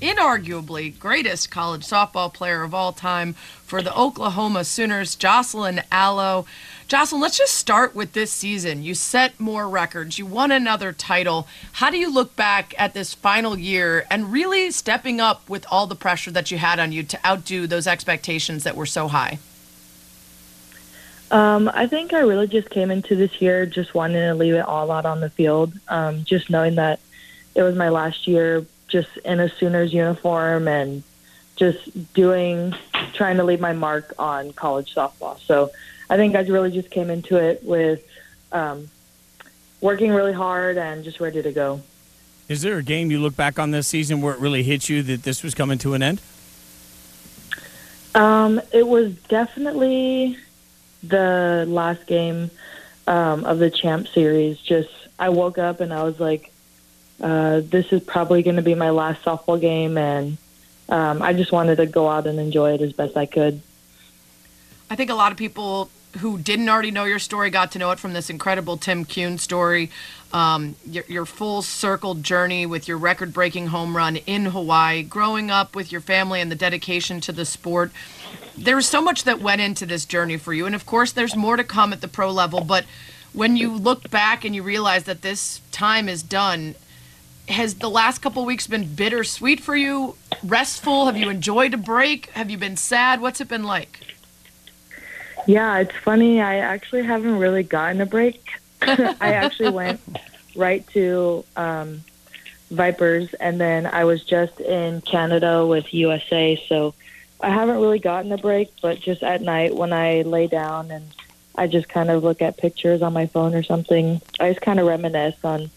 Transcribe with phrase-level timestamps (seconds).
[0.00, 6.46] inarguably greatest college softball player of all time for the Oklahoma Sooners, Jocelyn Alo.
[6.88, 8.82] Jocelyn, let's just start with this season.
[8.82, 11.46] You set more records, you won another title.
[11.72, 15.86] How do you look back at this final year and really stepping up with all
[15.86, 19.38] the pressure that you had on you to outdo those expectations that were so high?
[21.30, 24.66] Um, I think I really just came into this year just wanting to leave it
[24.66, 26.98] all out on the field, um, just knowing that
[27.54, 31.02] it was my last year just in a Sooners uniform and
[31.56, 32.74] just doing,
[33.12, 35.38] trying to leave my mark on college softball.
[35.40, 35.70] So
[36.08, 38.02] I think I really just came into it with
[38.52, 38.90] um,
[39.80, 41.80] working really hard and just ready to go.
[42.48, 45.02] Is there a game you look back on this season where it really hit you
[45.04, 46.20] that this was coming to an end?
[48.14, 50.36] Um, it was definitely
[51.02, 52.50] the last game
[53.06, 54.58] um, of the champ series.
[54.58, 56.49] Just I woke up and I was like,
[57.20, 60.38] uh, "This is probably going to be my last softball game," and
[60.88, 63.60] um, I just wanted to go out and enjoy it as best I could.
[64.90, 67.90] I think a lot of people who didn't already know your story got to know
[67.92, 69.90] it from this incredible Tim Kuhn story.
[70.32, 75.50] Um, your, your, full circle journey with your record breaking home run in Hawaii, growing
[75.50, 77.90] up with your family and the dedication to the sport.
[78.56, 80.66] There was so much that went into this journey for you.
[80.66, 82.62] And of course, there's more to come at the pro level.
[82.62, 82.84] But
[83.32, 86.74] when you look back and you realize that this time is done,
[87.50, 90.16] has the last couple weeks been bittersweet for you?
[90.42, 91.06] Restful?
[91.06, 92.30] Have you enjoyed a break?
[92.30, 93.20] Have you been sad?
[93.20, 94.00] What's it been like?
[95.46, 96.40] Yeah, it's funny.
[96.40, 98.50] I actually haven't really gotten a break.
[98.82, 100.00] I actually went
[100.54, 102.02] right to um,
[102.70, 106.62] Vipers, and then I was just in Canada with USA.
[106.68, 106.94] So
[107.40, 111.04] I haven't really gotten a break, but just at night when I lay down and
[111.56, 114.78] I just kind of look at pictures on my phone or something, I just kind
[114.78, 115.70] of reminisce on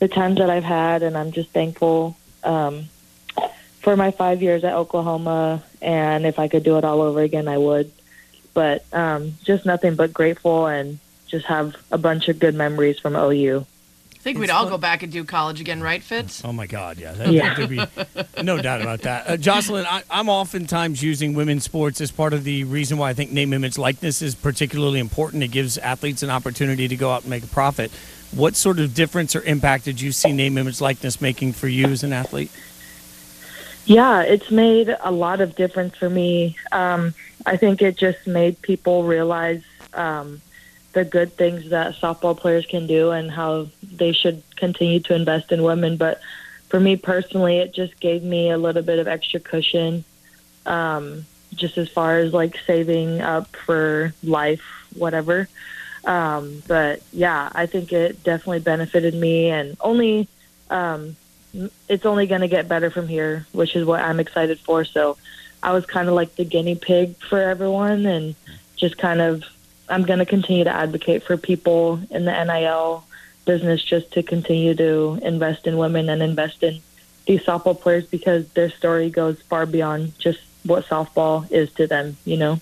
[0.00, 2.88] the times that I've had, and I'm just thankful um,
[3.80, 5.62] for my five years at Oklahoma.
[5.80, 7.92] And if I could do it all over again, I would
[8.54, 13.14] but um, just nothing but grateful and just have a bunch of good memories from
[13.16, 13.66] OU.
[14.12, 16.44] I think we'd all go back and do college again, right, Fitz?
[16.44, 17.54] Oh my God, yeah, that, yeah.
[17.54, 17.68] That
[18.36, 19.26] be no doubt about that.
[19.26, 23.14] Uh, Jocelyn, I, am oftentimes using women's sports as part of the reason why I
[23.14, 25.42] think name, image, likeness is particularly important.
[25.42, 27.90] It gives athletes an opportunity to go out and make a profit.
[28.32, 31.86] What sort of difference or impact did you see name, image, likeness making for you
[31.86, 32.50] as an athlete?
[33.86, 36.56] Yeah, it's made a lot of difference for me.
[36.70, 37.12] Um,
[37.44, 39.62] I think it just made people realize
[39.94, 40.40] um,
[40.92, 45.50] the good things that softball players can do and how they should continue to invest
[45.50, 45.96] in women.
[45.96, 46.20] But
[46.68, 50.04] for me personally, it just gave me a little bit of extra cushion,
[50.66, 54.62] um, just as far as like saving up for life,
[54.94, 55.48] whatever.
[56.04, 60.28] Um, but yeah, I think it definitely benefited me and only
[60.70, 61.16] um,
[61.88, 64.84] it's only going to get better from here, which is what I'm excited for.
[64.84, 65.16] So
[65.62, 68.34] I was kind of like the guinea pig for everyone and
[68.76, 69.44] just kind of
[69.88, 73.04] I'm going to continue to advocate for people in the NIL
[73.44, 76.80] business just to continue to invest in women and invest in
[77.26, 82.16] these softball players because their story goes far beyond just what softball is to them,
[82.24, 82.60] you know.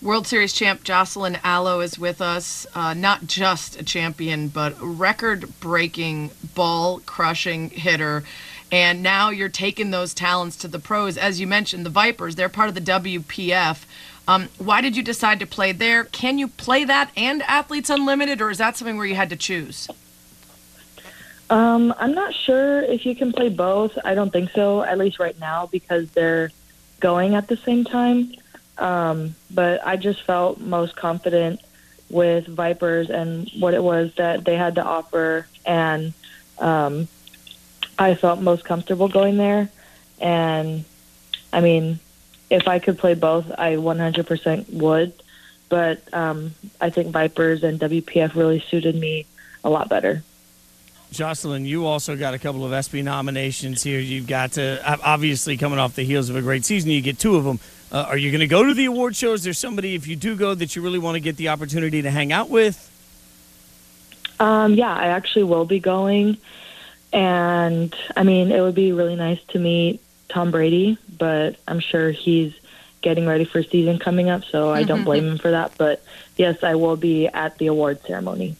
[0.00, 2.68] World Series champ Jocelyn Alo is with us.
[2.72, 8.22] Uh, not just a champion, but record breaking, ball crushing hitter.
[8.70, 11.16] And now you're taking those talents to the pros.
[11.16, 13.84] As you mentioned, the Vipers, they're part of the WPF.
[14.28, 16.04] Um, why did you decide to play there?
[16.04, 19.36] Can you play that and Athletes Unlimited, or is that something where you had to
[19.36, 19.88] choose?
[21.50, 23.98] Um, I'm not sure if you can play both.
[24.04, 26.52] I don't think so, at least right now, because they're
[27.00, 28.34] going at the same time.
[28.78, 31.60] Um, but I just felt most confident
[32.08, 36.14] with Vipers and what it was that they had to offer, and
[36.58, 37.08] um,
[37.98, 39.68] I felt most comfortable going there.
[40.20, 40.84] And
[41.52, 41.98] I mean,
[42.50, 45.12] if I could play both, I 100% would.
[45.68, 49.26] But um, I think Vipers and WPF really suited me
[49.62, 50.22] a lot better.
[51.10, 53.98] Jocelyn, you also got a couple of ESPY nominations here.
[53.98, 57.36] You've got to obviously coming off the heels of a great season, you get two
[57.36, 57.60] of them.
[57.90, 59.32] Uh, are you going to go to the award show?
[59.32, 62.02] Is there somebody, if you do go, that you really want to get the opportunity
[62.02, 62.84] to hang out with?
[64.38, 66.36] Um, yeah, I actually will be going.
[67.12, 72.10] And I mean, it would be really nice to meet Tom Brady, but I'm sure
[72.10, 72.54] he's
[73.00, 75.72] getting ready for season coming up, so I don't blame him for that.
[75.78, 76.02] But
[76.36, 78.56] yes, I will be at the award ceremony.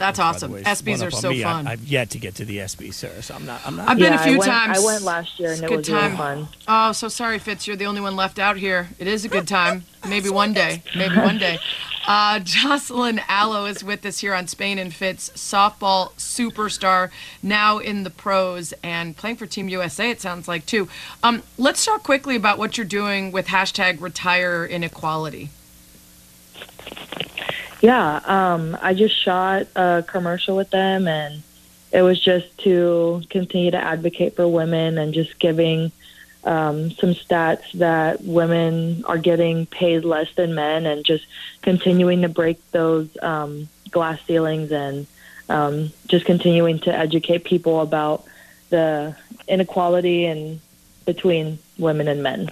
[0.00, 0.52] That's awesome.
[0.52, 1.42] Way, ESPYS are so me.
[1.42, 1.66] fun.
[1.66, 3.20] I, have yet to get to the ESPYS, sir.
[3.20, 3.60] So I'm not.
[3.66, 3.86] I'm not.
[3.86, 4.78] I've been yeah, a few I went, times.
[4.78, 6.04] I went last year, and it's it was time.
[6.04, 6.48] really fun.
[6.66, 7.66] Oh, so sorry, Fitz.
[7.66, 8.88] You're the only one left out here.
[8.98, 9.84] It is a good time.
[10.08, 10.82] Maybe one day.
[10.96, 11.58] Maybe one day.
[12.06, 17.10] Uh, Jocelyn Alo is with us here on Spain and Fitz, softball superstar,
[17.42, 20.88] now in the pros and playing for Team USA, it sounds like, too.
[21.22, 25.50] Um, let's talk quickly about what you're doing with hashtag retire inequality.
[27.80, 31.42] Yeah, um, I just shot a commercial with them, and
[31.92, 35.90] it was just to continue to advocate for women and just giving
[36.44, 41.26] um, some stats that women are getting paid less than men, and just
[41.62, 45.06] continuing to break those um, glass ceilings and
[45.48, 48.24] um, just continuing to educate people about
[48.68, 49.16] the
[49.48, 50.60] inequality and
[51.06, 52.48] between women and men.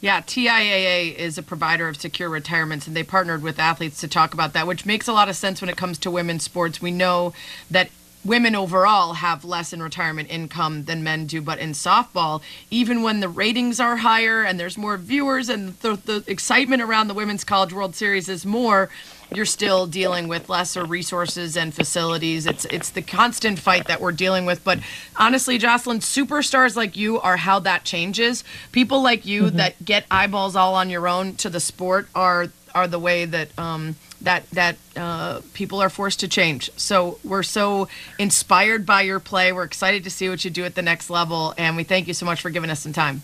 [0.00, 4.34] Yeah, TIAA is a provider of secure retirements, and they partnered with athletes to talk
[4.34, 6.82] about that, which makes a lot of sense when it comes to women's sports.
[6.82, 7.32] We know
[7.70, 7.88] that
[8.22, 13.20] women overall have less in retirement income than men do, but in softball, even when
[13.20, 17.44] the ratings are higher and there's more viewers and the, the excitement around the Women's
[17.44, 18.90] College World Series is more,
[19.34, 22.46] you're still dealing with lesser resources and facilities.
[22.46, 24.62] It's it's the constant fight that we're dealing with.
[24.64, 24.78] But
[25.16, 28.44] honestly, Jocelyn, superstars like you are how that changes.
[28.72, 29.56] People like you mm-hmm.
[29.56, 33.58] that get eyeballs all on your own to the sport are are the way that
[33.58, 36.70] um, that that uh, people are forced to change.
[36.76, 37.88] So we're so
[38.18, 39.52] inspired by your play.
[39.52, 42.14] We're excited to see what you do at the next level, and we thank you
[42.14, 43.22] so much for giving us some time.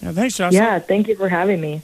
[0.00, 0.62] Yeah, thanks, Jocelyn.
[0.62, 1.82] Yeah, thank you for having me.